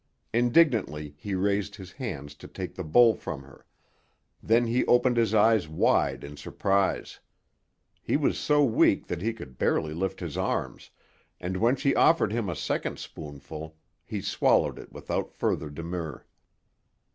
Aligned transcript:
Indignantly 0.33 1.13
he 1.19 1.35
raised 1.35 1.75
his 1.75 1.91
hands 1.91 2.33
to 2.33 2.47
take 2.47 2.73
the 2.73 2.83
bowl 2.83 3.13
from 3.13 3.43
her; 3.43 3.67
then 4.41 4.65
he 4.65 4.83
opened 4.87 5.15
his 5.15 5.35
eyes 5.35 5.67
wide 5.67 6.23
in 6.23 6.37
surprise. 6.37 7.19
He 8.01 8.17
was 8.17 8.39
so 8.39 8.63
weak 8.65 9.05
that 9.05 9.21
he 9.21 9.31
could 9.31 9.59
barely 9.59 9.93
lift 9.93 10.19
his 10.19 10.39
arms, 10.39 10.89
and 11.39 11.55
when 11.57 11.75
she 11.75 11.93
offered 11.95 12.31
him 12.33 12.49
a 12.49 12.55
second 12.55 12.97
spoonful 12.97 13.77
he 14.03 14.21
swallowed 14.21 14.79
it 14.79 14.91
without 14.91 15.31
further 15.35 15.69
demur. 15.69 16.25